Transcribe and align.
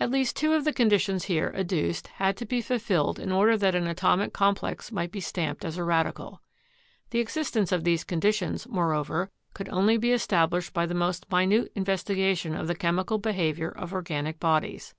At 0.00 0.10
least 0.10 0.36
two 0.36 0.54
of 0.54 0.64
the 0.64 0.72
conditions 0.72 1.24
here 1.24 1.52
adduced 1.54 2.06
had 2.08 2.34
to 2.38 2.46
be 2.46 2.62
fulfilled 2.62 3.18
in 3.18 3.30
order 3.30 3.58
that 3.58 3.74
an 3.74 3.86
atomic 3.86 4.32
complex 4.32 4.90
might 4.90 5.12
be 5.12 5.20
stamped 5.20 5.66
as 5.66 5.76
a 5.76 5.84
radical. 5.84 6.40
The 7.10 7.18
existence 7.18 7.70
of 7.70 7.84
these 7.84 8.04
conditions, 8.04 8.66
moreover, 8.66 9.30
could 9.52 9.68
only 9.68 9.98
be 9.98 10.12
established 10.12 10.72
by 10.72 10.86
the 10.86 10.94
most 10.94 11.30
minute 11.30 11.70
investigation 11.74 12.54
of 12.54 12.68
the 12.68 12.74
chemical 12.74 13.18
behavior 13.18 13.68
of 13.68 13.92
organic 13.92 14.40
bodies. 14.40 14.94